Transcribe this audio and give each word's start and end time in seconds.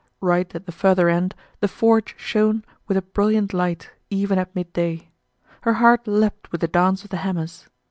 Right 0.19 0.49
at 0.55 0.65
the 0.65 0.71
further 0.71 1.09
end 1.09 1.35
the 1.59 1.67
forge 1.67 2.15
shone 2.17 2.65
with 2.87 2.97
a 2.97 3.03
brilliant 3.03 3.53
light, 3.53 3.91
even 4.09 4.39
at 4.39 4.55
mid 4.55 4.73
day. 4.73 5.11
Her 5.61 5.73
heart 5.73 6.07
leapt 6.07 6.51
with 6.51 6.61
the 6.61 6.67
dance 6.67 7.03
of 7.03 7.11
the 7.11 7.17
hammers. 7.17 7.67